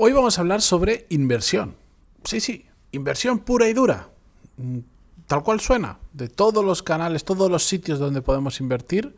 [0.00, 1.74] Hoy vamos a hablar sobre inversión.
[2.22, 4.10] Sí, sí, inversión pura y dura.
[4.56, 4.78] Mm,
[5.26, 5.98] tal cual suena.
[6.12, 9.16] De todos los canales, todos los sitios donde podemos invertir,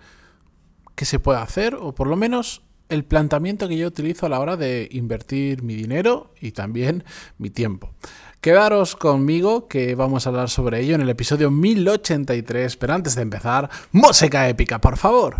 [0.95, 4.41] qué se puede hacer, o por lo menos el planteamiento que yo utilizo a la
[4.41, 7.05] hora de invertir mi dinero y también
[7.37, 7.93] mi tiempo.
[8.41, 13.21] Quedaros conmigo que vamos a hablar sobre ello en el episodio 1083, pero antes de
[13.21, 15.37] empezar, música épica, por favor.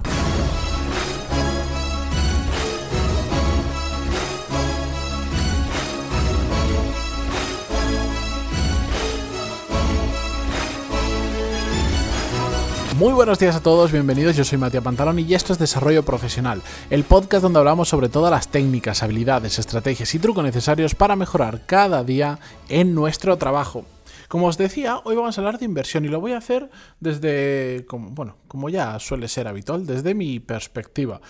[13.01, 14.37] Muy buenos días a todos, bienvenidos.
[14.37, 16.61] Yo soy Matías Pantalón y esto es Desarrollo Profesional,
[16.91, 21.65] el podcast donde hablamos sobre todas las técnicas, habilidades, estrategias y trucos necesarios para mejorar
[21.65, 23.87] cada día en nuestro trabajo.
[24.29, 26.69] Como os decía, hoy vamos a hablar de inversión y lo voy a hacer
[27.01, 31.23] desde, como, bueno, como ya suele ser habitual, desde mi perspectiva.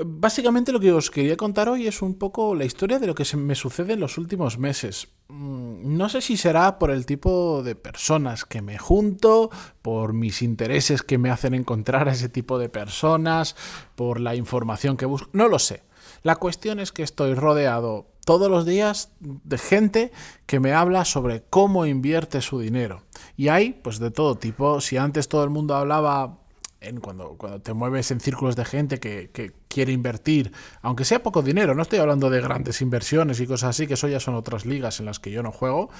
[0.00, 3.24] Básicamente lo que os quería contar hoy es un poco la historia de lo que
[3.36, 5.08] me sucede en los últimos meses.
[5.26, 9.50] Mm, no sé si será por el tipo de personas que me junto,
[9.82, 13.56] por mis intereses que me hacen encontrar a ese tipo de personas,
[13.96, 15.82] por la información que busco, no lo sé.
[16.22, 20.12] La cuestión es que estoy rodeado todos los días de gente
[20.46, 23.02] que me habla sobre cómo invierte su dinero.
[23.36, 24.80] Y hay, pues de todo tipo.
[24.80, 26.38] Si antes todo el mundo hablaba
[26.80, 30.52] en cuando, cuando te mueves en círculos de gente que, quiere invertir,
[30.82, 34.08] aunque sea poco dinero, no estoy hablando de grandes inversiones y cosas así, que eso
[34.08, 35.90] ya son otras ligas en las que yo no juego,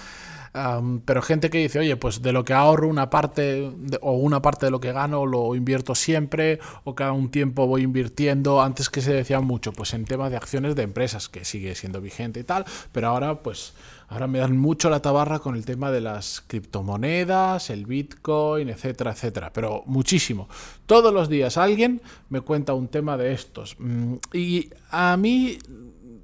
[1.04, 4.66] pero gente que dice, oye, pues de lo que ahorro una parte o una parte
[4.66, 9.02] de lo que gano lo invierto siempre o cada un tiempo voy invirtiendo, antes que
[9.02, 12.44] se decía mucho, pues en temas de acciones de empresas, que sigue siendo vigente y
[12.44, 13.74] tal, pero ahora pues
[14.08, 19.12] Ahora me dan mucho la tabarra con el tema de las criptomonedas, el Bitcoin, etcétera,
[19.12, 19.52] etcétera.
[19.52, 20.48] Pero muchísimo.
[20.86, 23.76] Todos los días alguien me cuenta un tema de estos.
[23.78, 25.58] Mm, y a mí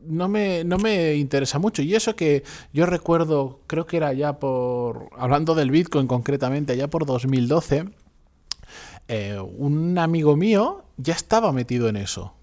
[0.07, 1.83] no me, no me interesa mucho.
[1.83, 6.89] Y eso que yo recuerdo, creo que era ya por, hablando del Bitcoin concretamente, ya
[6.89, 7.85] por 2012,
[9.09, 12.35] eh, un amigo mío ya estaba metido en eso.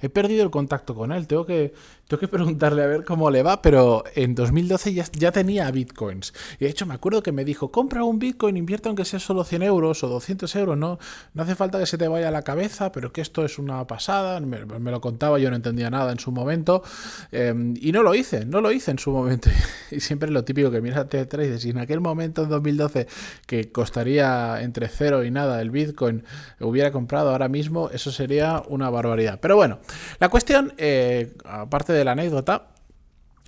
[0.00, 1.72] He perdido el contacto con él, tengo que,
[2.08, 6.32] tengo que preguntarle a ver cómo le va, pero en 2012 ya, ya tenía bitcoins.
[6.60, 9.42] Y de hecho me acuerdo que me dijo, compra un bitcoin, invierte aunque sea solo
[9.42, 10.98] 100 euros o 200 euros, no,
[11.34, 13.86] no hace falta que se te vaya a la cabeza, pero que esto es una
[13.86, 16.82] pasada, me, lo contaba, yo no entendía nada en su momento,
[17.32, 19.50] em, y no lo hice, no lo hice en su momento.
[19.90, 22.50] y siempre lo típico que miras hacia atrás y dices, si en aquel momento en
[22.50, 23.08] 2012
[23.46, 26.24] que costaría entre cero y nada el bitcoin
[26.60, 29.38] hubiera comprado ahora mismo, eso sería una barbaridad.
[29.40, 29.78] Pero bueno,
[30.20, 32.68] la cuestión, eh, aparte de la anécdota,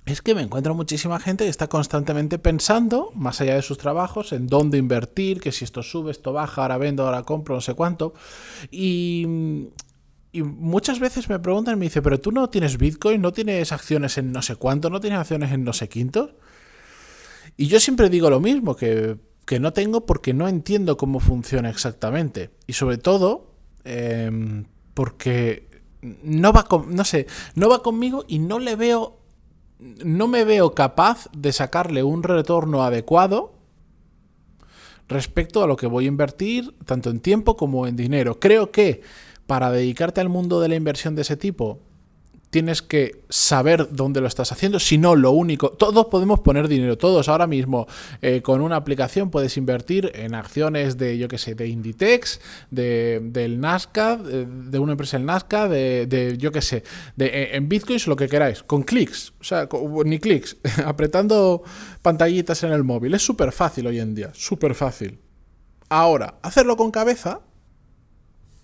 [0.05, 4.33] es que me encuentro muchísima gente que está constantemente pensando, más allá de sus trabajos,
[4.33, 7.73] en dónde invertir, que si esto sube, esto baja, ahora vendo, ahora compro, no sé
[7.73, 8.13] cuánto.
[8.71, 9.67] Y,
[10.31, 14.17] y muchas veces me preguntan, me dice, pero tú no tienes Bitcoin, no tienes acciones
[14.17, 16.37] en no sé cuánto, no tienes acciones en no sé quinto.
[17.57, 21.69] Y yo siempre digo lo mismo, que, que no tengo porque no entiendo cómo funciona
[21.69, 22.51] exactamente.
[22.67, 25.68] Y sobre todo, eh, porque
[26.01, 29.17] no va con, no sé, no va conmigo y no le veo,
[29.79, 33.53] no me veo capaz de sacarle un retorno adecuado
[35.07, 38.39] respecto a lo que voy a invertir, tanto en tiempo como en dinero.
[38.39, 39.01] Creo que
[39.47, 41.79] para dedicarte al mundo de la inversión de ese tipo,
[42.49, 46.97] tienes que saber dónde lo estás haciendo, si no lo único, todos podemos poner dinero,
[46.97, 47.87] todos ahora mismo
[48.21, 53.19] eh, con una aplicación puedes invertir en acciones de, yo qué sé, de Inditex, de,
[53.23, 55.27] del Nazca, de, una empresa del
[55.69, 56.83] de, de yo qué sé,
[57.15, 59.69] de, eh, en bitcoins, lo que queráis, con clics, o sea,
[60.05, 61.63] ni clics, apretando
[62.01, 65.19] pantallitas en el móvil, es súper fácil hoy en día, súper fácil.
[65.89, 67.41] Ahora, hacerlo con cabeza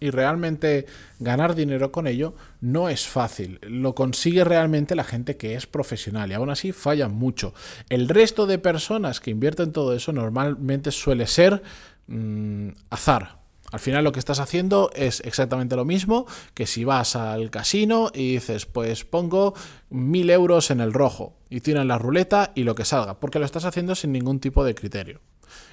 [0.06, 0.86] y realmente
[1.20, 3.60] ganar dinero con ello no es fácil.
[3.64, 7.54] Lo consigue realmente la gente que es profesional y aún así fallan mucho.
[7.90, 11.64] El resto de personas que invierten todo eso normalmente suele ser
[12.08, 13.46] mm, azar.
[13.72, 18.12] Al final lo que estás haciendo es exactamente lo mismo que si vas al casino
[18.14, 19.54] y dices, pues pongo
[19.90, 23.46] mil euros en el rojo y tienes la ruleta y lo que salga, porque lo
[23.46, 25.20] estás haciendo sin ningún tipo de criterio.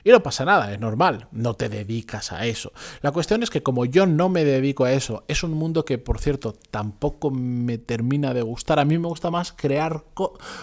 [0.05, 2.73] Y no pasa nada, es normal, no te dedicas a eso.
[3.03, 5.99] La cuestión es que como yo no me dedico a eso, es un mundo que,
[5.99, 8.81] por cierto, tampoco me termina de gustar.
[8.81, 10.05] A mí me gusta más crear,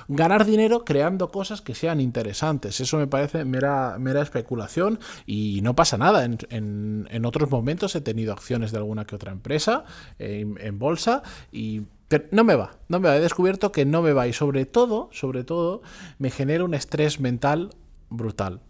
[0.08, 2.80] ganar dinero creando cosas que sean interesantes.
[2.82, 6.26] Eso me parece mera, especulación y no pasa nada.
[6.26, 9.84] En, otros momentos he tenido acciones de alguna que otra empresa
[10.18, 11.22] en, en bolsa
[11.52, 11.84] y
[12.32, 13.18] no me va, no me va.
[13.18, 15.82] He descubierto que no me va y sobre todo, sobre todo,
[16.18, 17.70] me genera un estrés mental
[18.10, 18.62] brutal.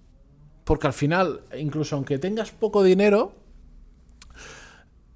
[0.69, 3.33] Porque al final, incluso aunque tengas poco dinero,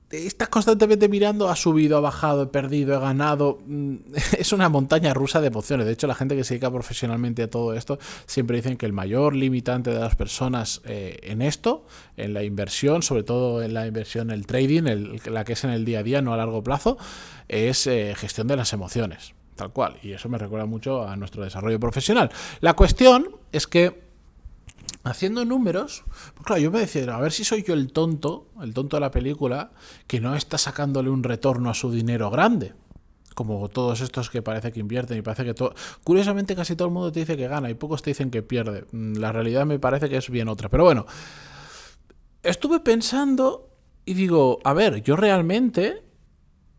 [0.09, 3.59] estás constantemente mirando, ha subido, ha bajado, he perdido, he ganado.
[3.67, 3.97] Mm,
[4.39, 5.85] es una montaña rusa de emociones.
[5.85, 8.93] De hecho, la gente que se dedica profesionalmente a todo esto siempre dicen que el
[8.93, 11.85] mayor limitante de las personas eh, en esto,
[12.17, 15.85] en la inversión, sobre todo en la inversión, el trading, la que es en el
[15.85, 16.97] día a día, no a largo plazo,
[17.47, 19.35] es eh, gestión de las emociones.
[19.55, 19.97] Tal cual.
[20.01, 22.31] Y eso me recuerda mucho a nuestro desarrollo profesional.
[22.59, 24.02] La cuestión es que
[25.03, 26.03] haciendo números,
[26.33, 29.01] pues claro, yo me decía, a ver si soy yo el tonto, el tonto de
[29.01, 29.71] la película,
[30.07, 32.73] que no está sacándole un retorno a su dinero grande.
[33.35, 35.73] Como todos estos que parece que invierten y parece que todo...
[36.03, 38.85] Curiosamente casi todo el mundo te dice que gana y pocos te dicen que pierde.
[38.91, 40.69] Mm, la realidad me parece que es bien otra.
[40.69, 41.07] Pero bueno,
[42.43, 43.71] estuve pensando
[44.05, 46.03] y digo, a ver, yo realmente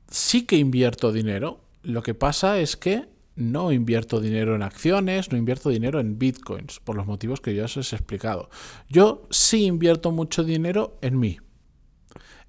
[0.09, 1.61] sí que invierto dinero.
[1.83, 6.81] Lo que pasa es que no invierto dinero en acciones, no invierto dinero en bitcoins,
[6.81, 8.49] por los motivos que ya os he explicado.
[8.89, 11.39] Yo sí invierto mucho dinero en mí,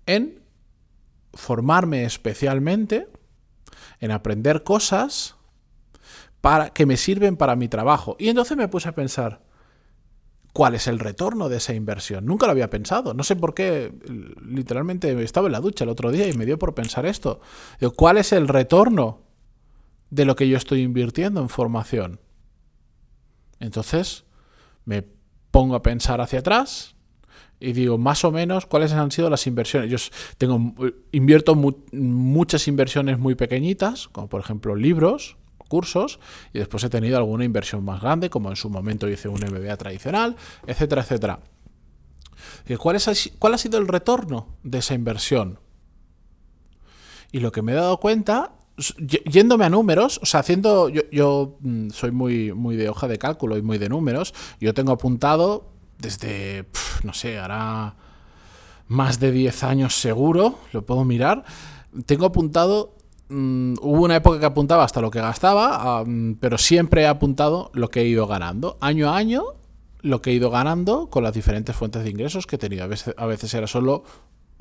[0.06, 0.42] en
[1.34, 3.08] formarme especialmente,
[4.00, 5.36] en aprender cosas
[6.42, 8.16] para, que me sirven para mi trabajo.
[8.20, 9.42] Y entonces me puse a pensar,
[10.54, 12.26] ¿cuál es el retorno de esa inversión?
[12.26, 13.16] Nunca lo había pensado.
[13.16, 13.92] No sé por qué,
[14.46, 17.42] literalmente estaba en la ducha el otro día y me dio por pensar esto.
[17.96, 19.25] ¿Cuál es el retorno
[20.10, 22.20] de lo que yo estoy invirtiendo en formación.
[23.60, 24.26] Entonces,
[24.86, 25.04] me
[25.52, 26.96] pongo a pensar hacia atrás
[27.60, 29.90] y digo más o menos cuáles han sido las inversiones.
[29.90, 29.98] Yo
[30.38, 30.74] tengo
[31.12, 35.38] invierto muchas inversiones muy pequeñitas, como por ejemplo libros,
[35.68, 36.20] cursos,
[36.54, 39.78] y después he tenido alguna inversión más grande, como en su momento hice un MBA
[39.78, 40.36] tradicional,
[40.68, 41.40] etcétera, etcétera.
[42.78, 45.60] ¿Cuál, es, ¿Cuál ha sido el retorno de esa inversión?
[47.32, 51.90] Y lo que me he dado cuenta yéndome a números, o sea, haciendo, yo, mm,
[51.90, 55.66] soy muy, muy de hoja de cálculo y muy de números, yo tengo apuntado
[56.00, 56.66] desde,
[57.04, 57.96] no sé, hará
[58.88, 61.46] más de 10 años seguro, lo puedo mirar,
[62.06, 62.96] tengo apuntado,
[63.30, 66.04] mm, hubo una época que apuntaba hasta lo que gastaba,
[66.40, 69.44] pero siempre he apuntado lo que he ido ganando, año a año,
[70.02, 72.84] lo que he ido ganando con las diferentes fuentes de ingresos que he tenido.
[72.84, 74.04] A veces era solo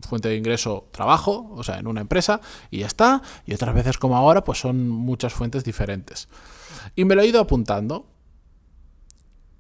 [0.01, 3.23] fuente de ingreso trabajo, o sea, en una empresa, y ya está.
[3.47, 6.29] Y otras veces como ahora, pues son muchas fuentes diferentes.
[6.97, 8.07] Y me lo he ido apuntando.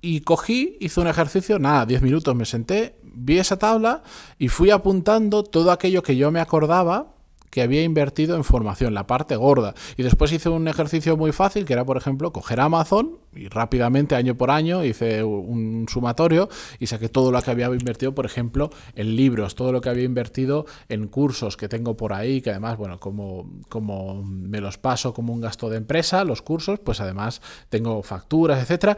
[0.01, 4.03] Y cogí, hice un ejercicio, nada, 10 minutos me senté, vi esa tabla
[4.39, 7.14] y fui apuntando todo aquello que yo me acordaba
[7.55, 9.75] que había invertido en formación, la parte gorda.
[9.97, 14.17] Y después hice un ejercicio muy fácil, que era, por ejemplo, coger Amazon y rápidamente,
[14.17, 16.49] año por año, hice un sumatorio
[16.81, 20.03] y saqué todo lo que había invertido, por ejemplo, en libros, todo lo que había
[20.03, 25.15] invertido en cursos que tengo por ahí, que además, bueno, como, como me los paso
[25.15, 28.97] como un gasto de empresa, los cursos, pues además tengo facturas, etcétera.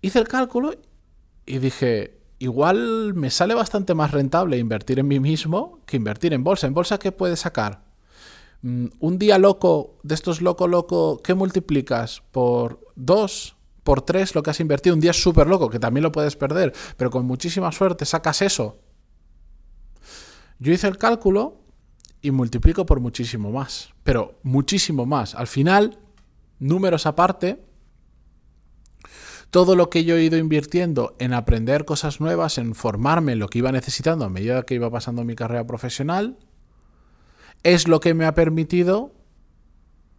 [0.00, 0.76] Hice el cálculo
[1.44, 6.44] y dije, igual me sale bastante más rentable invertir en mí mismo que invertir en
[6.44, 6.68] bolsa.
[6.68, 7.85] ¿En bolsa qué puedes sacar?
[8.62, 12.22] Mm, un día loco, de estos loco, loco, ¿qué multiplicas?
[12.30, 14.94] Por dos, por tres lo que has invertido.
[14.94, 18.78] Un día súper loco, que también lo puedes perder, pero con muchísima suerte sacas eso.
[20.58, 21.60] Yo hice el cálculo
[22.22, 25.34] y multiplico por muchísimo más, pero muchísimo más.
[25.34, 25.98] Al final,
[26.58, 27.62] números aparte,
[29.50, 33.48] todo lo que yo he ido invirtiendo en aprender cosas nuevas, en formarme en lo
[33.48, 36.36] que iba necesitando a medida que iba pasando mi carrera profesional,
[37.62, 39.12] es lo que me ha permitido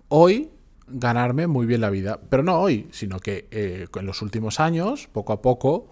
[0.09, 0.51] hoy
[0.87, 2.19] ganarme muy bien la vida.
[2.29, 5.89] Pero no hoy, sino que eh, en los últimos años, poco a poco,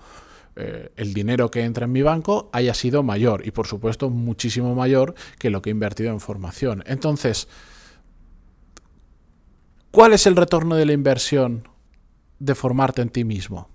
[0.55, 4.73] eh, el dinero que entra en mi banco haya sido mayor y por supuesto muchísimo
[4.73, 6.83] mayor que lo que he invertido en formación.
[6.87, 7.49] Entonces,
[9.91, 11.67] ¿cuál es el retorno de la inversión
[12.39, 13.69] de formarte en ti mismo?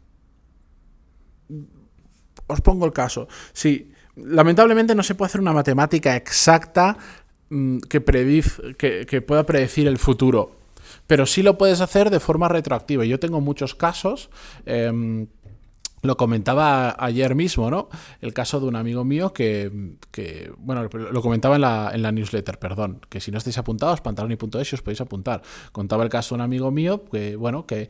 [2.47, 3.29] Os pongo el caso.
[3.53, 6.97] Sí, lamentablemente no se puede hacer una matemática exacta
[7.51, 10.53] Mm, que, que, pueda predecir el futuro.
[11.09, 13.05] Pero sí lo puedes hacer de forma retroactiva.
[13.05, 14.31] Yo tengo muchos casos.
[14.67, 15.27] Em,
[16.03, 17.89] lo comentaba ayer mismo, ¿no?
[18.21, 19.91] El caso de un amigo mío que,
[20.59, 24.73] bueno, lo comentaba en la, en la, newsletter, perdón, que si no estáis apuntados, pantaloni.es
[24.73, 25.43] os podéis apuntar.
[25.73, 27.89] Contaba el caso de un amigo mío que, bueno, que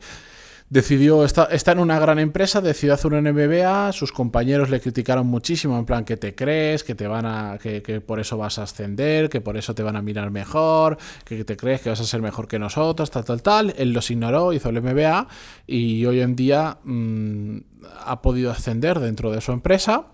[0.71, 5.27] decidió, está, está, en una gran empresa, decidió hacer un MBA, sus compañeros le criticaron
[5.27, 8.63] muchísimo, en plan que te crees, que te van a, que, por eso vas a
[8.63, 12.05] ascender, que por eso te van a mirar mejor, que te crees que vas a
[12.05, 13.75] ser mejor que nosotros, tal, tal, tal.
[13.77, 15.27] Él los ignoró, hizo el MBA
[15.67, 17.57] y hoy en día mm,
[18.05, 20.05] ha podido ascender dentro de su empresa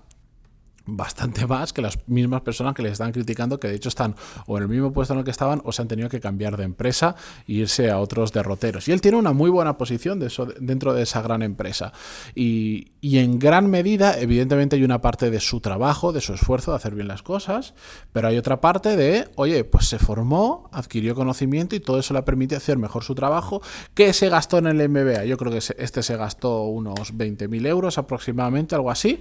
[0.87, 4.15] bastante más que las mismas personas que les están criticando, que de hecho están
[4.47, 6.57] o en el mismo puesto en el que estaban o se han tenido que cambiar
[6.57, 7.15] de empresa
[7.47, 8.87] e irse a otros derroteros.
[8.87, 11.91] Y él tiene una muy buena posición de eso, dentro de esa gran empresa.
[12.33, 16.71] Y, y, en gran medida, evidentemente, hay una parte de su trabajo, de su esfuerzo
[16.71, 17.73] de hacer bien las cosas,
[18.13, 22.23] pero hay otra parte de, oye, pues se formó, adquirió conocimiento y todo eso le
[22.23, 23.61] permite hacer mejor su trabajo.
[23.93, 25.25] ¿Qué se gastó en el MBA?
[25.25, 29.19] Yo creo que este se gastó unos 20.000 euros aproximadamente, algo así.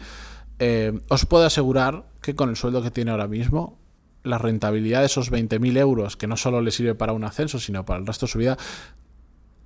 [0.58, 3.78] Eh, os puedo asegurar que con el sueldo que tiene ahora mismo,
[4.22, 7.84] la rentabilidad de esos 20.000 euros, que no solo le sirve para un ascenso, sino
[7.84, 8.56] para el resto de su vida,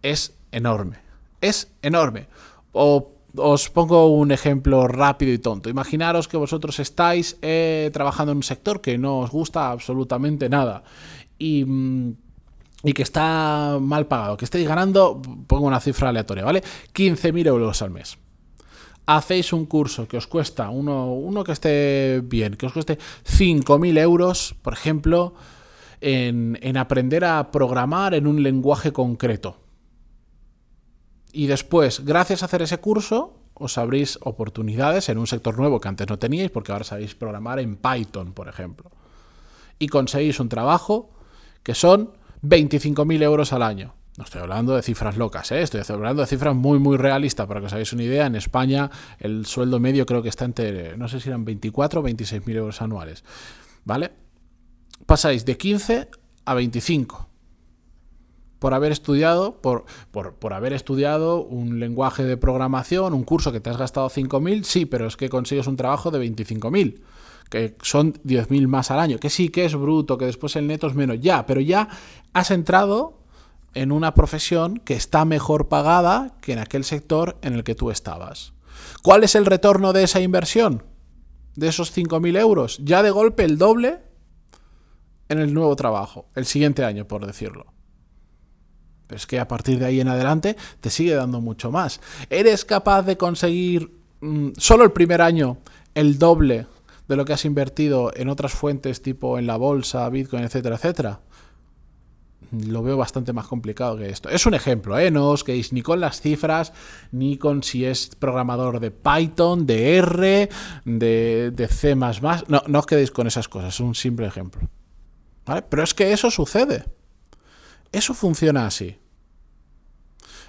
[0.02, 0.99] es enorme.
[1.40, 2.28] Es enorme.
[2.73, 5.70] Os pongo un ejemplo rápido y tonto.
[5.70, 10.82] Imaginaros que vosotros estáis eh, trabajando en un sector que no os gusta absolutamente nada
[11.38, 12.14] y, mm,
[12.85, 16.62] y, que está mal pagado, que estéis ganando, pongo una cifra aleatoria, ¿vale?
[16.92, 18.18] 15.000 euros al mes
[19.17, 23.99] hacéis un curso que os cuesta, uno, uno que esté bien, que os cueste 5.000
[23.99, 25.35] euros, por ejemplo,
[26.00, 29.59] en, en aprender a programar en un lenguaje concreto.
[31.33, 35.88] Y después, gracias a hacer ese curso, os abrís oportunidades en un sector nuevo que
[35.88, 38.90] antes no teníais, porque ahora sabéis programar en Python, por ejemplo.
[39.79, 41.11] Y conseguís un trabajo
[41.62, 42.12] que son
[42.43, 43.95] 25.000 euros al año.
[44.17, 45.62] No estoy hablando de cifras locas, ¿eh?
[45.62, 47.47] estoy hablando de cifras muy, muy realistas.
[47.47, 50.97] Para que os hagáis una idea, en España el sueldo medio creo que está entre,
[50.97, 53.25] no sé si eran 24 o 26 mil euros anuales.
[53.85, 54.11] ¿Vale?
[55.07, 56.09] Pasáis de 15
[56.45, 57.31] a 25
[58.59, 63.61] por haber estudiado, por, por, por, haber estudiado un lenguaje de programación, un curso que
[63.61, 67.00] te has gastado 5.000, sí, pero es que consigues un trabajo de 25.000,
[67.49, 70.88] que son 10.000 más al año, que sí que es bruto, que después el neto
[70.88, 71.88] es menos, ya, pero ya
[72.35, 73.20] has entrado
[73.75, 77.91] en una profesión que está mejor pagada que en aquel sector en el que tú
[77.91, 78.53] estabas.
[79.03, 80.83] ¿Cuál es el retorno de esa inversión?
[81.55, 82.79] De esos 5.000 euros.
[82.83, 84.00] Ya de golpe el doble
[85.29, 87.67] en el nuevo trabajo, el siguiente año, por decirlo.
[89.09, 92.00] Es que a partir de ahí en adelante te sigue dando mucho más.
[92.29, 95.59] ¿Eres capaz de conseguir mm, solo el primer año
[95.95, 96.67] el doble
[97.09, 101.21] de lo que has invertido en otras fuentes tipo en la bolsa, Bitcoin, etcétera, etcétera?
[102.52, 104.28] Lo veo bastante más complicado que esto.
[104.28, 105.11] Es un ejemplo, ¿eh?
[105.11, 106.73] No os quedéis ni con las cifras,
[107.12, 110.49] ni con si es programador de Python, de R,
[110.85, 111.95] de, de C.
[111.95, 114.69] No, no os quedéis con esas cosas, es un simple ejemplo.
[115.69, 116.85] Pero es que eso sucede.
[117.92, 118.99] Eso funciona así.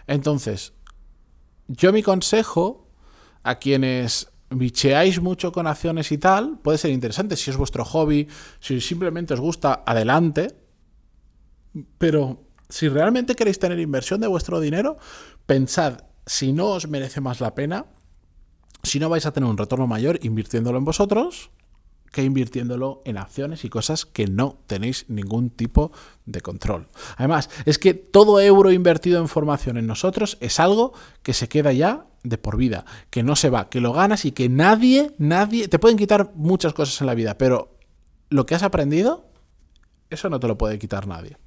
[0.08, 0.74] Entonces,
[1.67, 2.88] yo mi consejo
[3.43, 7.36] a quienes bicheáis mucho con acciones y tal, puede ser interesante.
[7.36, 8.27] Si es vuestro hobby,
[8.60, 10.61] si simplemente os gusta, adelante.
[11.98, 14.98] Pero si realmente queréis tener inversión de vuestro dinero,
[15.46, 17.86] pensad si no os merece más la pena,
[18.84, 21.51] si no vais a tener un retorno mayor invirtiéndolo en vosotros
[22.12, 25.92] que invirtiéndolo en acciones y cosas que no tenéis ningún tipo
[26.25, 26.88] de control.
[27.16, 31.72] Además, es que todo euro invertido en formación en nosotros es algo que se queda
[31.72, 35.68] ya de por vida, que no se va, que lo ganas y que nadie, nadie,
[35.68, 37.78] te pueden quitar muchas cosas en la vida, pero
[38.30, 39.25] lo que has aprendido,
[40.10, 41.38] eso no te lo puede quitar nadie.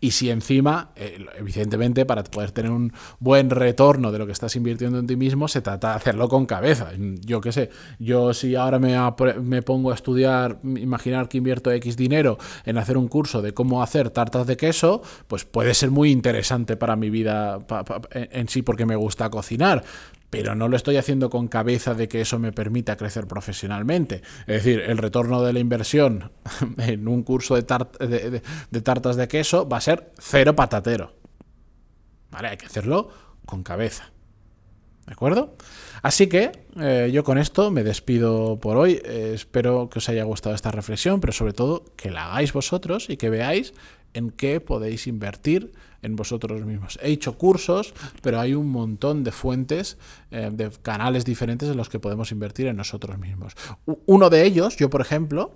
[0.00, 4.56] Y si encima, eh, evidentemente, para poder tener un buen retorno de lo que estás
[4.56, 6.90] invirtiendo en ti mismo, se trata de hacerlo con cabeza.
[7.20, 8.96] Yo qué sé, yo si ahora me,
[9.42, 13.82] me pongo a estudiar, imaginar que invierto X dinero en hacer un curso de cómo
[13.82, 17.58] hacer tartas de queso, pues puede ser muy interesante para mi vida
[18.10, 19.84] en sí porque me gusta cocinar
[20.34, 24.22] pero no lo estoy haciendo con cabeza de que eso me permita crecer profesionalmente.
[24.46, 26.32] Es decir, el retorno de la inversión
[26.78, 31.14] en un curso de, tartas de queso va a ser cero patatero.
[32.30, 32.48] ¿Vale?
[32.48, 33.10] Hay que hacerlo
[33.46, 34.10] con cabeza.
[35.06, 35.56] ¿De acuerdo?
[36.02, 36.50] Así que
[36.80, 39.00] eh, yo con esto me despido por hoy.
[39.04, 43.10] Eh, espero que os haya gustado esta reflexión, pero sobre todo que la hagáis vosotros
[43.10, 43.74] y que veáis
[44.14, 45.72] en qué podéis invertir
[46.04, 46.98] en vosotros mismos.
[47.02, 49.96] He hecho cursos, pero hay un montón de fuentes,
[50.30, 53.54] eh, de canales diferentes en los que podemos invertir en nosotros mismos.
[54.06, 55.54] Uno de ellos, yo por ejemplo,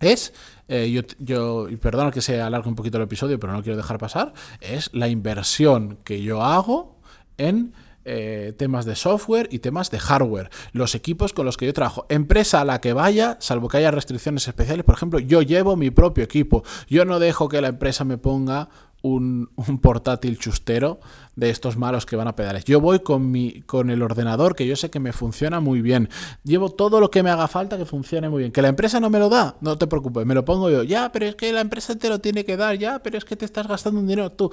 [0.00, 0.34] es,
[0.68, 3.76] eh, yo, yo, y perdona que se alargue un poquito el episodio, pero no quiero
[3.76, 6.98] dejar pasar, es la inversión que yo hago
[7.38, 7.72] en
[8.06, 10.50] eh, temas de software y temas de hardware.
[10.72, 12.04] Los equipos con los que yo trabajo.
[12.10, 15.90] Empresa a la que vaya, salvo que haya restricciones especiales, por ejemplo, yo llevo mi
[15.90, 16.64] propio equipo.
[16.86, 18.68] Yo no dejo que la empresa me ponga
[19.04, 19.50] un,
[19.82, 20.98] portátil chustero
[21.36, 22.64] de estos malos que van a pedales.
[22.64, 26.08] Yo voy con, mi, con el ordenador que yo sé que me funciona muy bien.
[26.42, 28.52] Llevo todo lo que me haga falta que funcione muy bien.
[28.52, 30.82] Que la empresa no me lo da, no te preocupes, me lo pongo yo.
[30.82, 33.36] Ya, pero es que la empresa te lo tiene que dar, ya, pero es que
[33.36, 34.50] te estás gastando un dinero tú.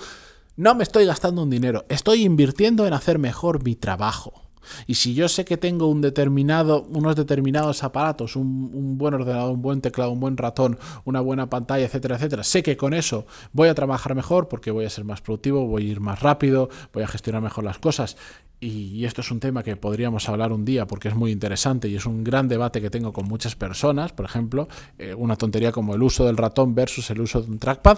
[0.58, 4.51] No me estoy gastando un dinero, estoy invirtiendo en hacer mejor mi trabajo.
[4.88, 9.82] Y si yo sé que tengo un unos determinados aparatos, un, buen ordenador, un buen
[9.82, 13.76] teclado, un buen ratón, una buena pantalla, etcétera, etcétera, sé que con eso voy a
[13.76, 17.08] trabajar mejor porque voy a ser más productivo, voy a ir más rápido, voy a
[17.08, 18.18] gestionar mejor las cosas.
[18.64, 21.96] Y, esto es un tema que podríamos hablar un día porque es muy interesante y
[21.96, 24.14] es un gran debate que tengo con muchas personas.
[24.14, 24.68] Por ejemplo,
[25.00, 27.98] eh, una tontería como el uso del ratón versus el uso de un trackpad.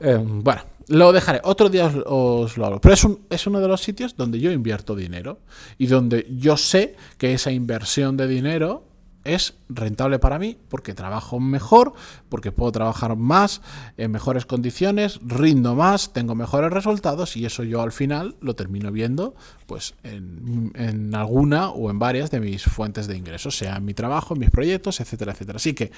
[0.00, 2.78] Eh, bueno, lo dejaré, otro día os, lo hablo.
[2.78, 5.38] Pero es, es uno de los sitios donde yo invierto dinero
[5.78, 8.84] y donde yo sé que esa inversión de dinero
[9.26, 11.92] es rentable para mí porque trabajo mejor,
[12.28, 13.60] porque puedo trabajar más,
[13.96, 18.92] en mejores condiciones, rindo más, tengo mejores resultados y eso yo al final lo termino
[18.92, 19.34] viendo
[19.66, 23.94] pues en, en alguna o en varias de mis fuentes de ingresos, sea en mi
[23.94, 25.56] trabajo, en mis proyectos, etcétera, etcétera.
[25.56, 25.90] Así que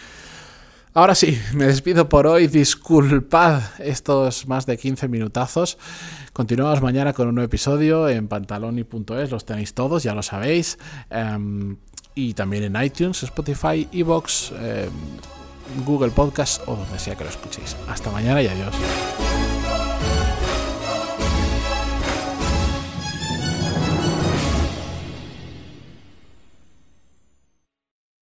[0.94, 2.46] Ahora sí, me despido por hoy.
[2.46, 5.78] Disculpad estos más de 15 minutazos.
[6.32, 9.30] Continuamos mañana con un nuevo episodio en pantaloni.es.
[9.30, 10.78] Los tenéis todos, ya lo sabéis.
[11.10, 11.76] Em,
[12.18, 14.90] y también en iTunes, Spotify, Evox, em,
[15.86, 17.76] Google Podcast o donde sea que lo escuchéis.
[17.88, 18.74] Hasta mañana y adiós.